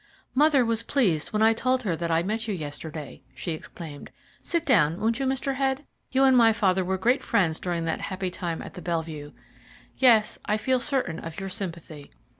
[0.33, 4.09] "Mother was pleased when I told her that I met you yesterday," she exclaimed.
[4.41, 5.53] "Sit down, won't you, Mr.
[5.57, 5.85] Head?
[6.09, 9.31] You and my father were great friends during that happy time at the Bellevue.
[9.99, 12.09] Yes, I feel certain of your sympathy."